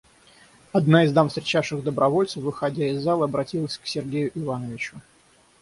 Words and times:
Одна 0.71 1.03
из 1.03 1.11
дам, 1.13 1.27
встречавших 1.29 1.83
добровольцев, 1.83 2.41
выходя 2.41 2.87
из 2.89 3.03
залы, 3.03 3.25
обратилась 3.25 3.77
к 3.77 3.85
Сергею 3.85 4.31
Ивановичу. 4.33 4.99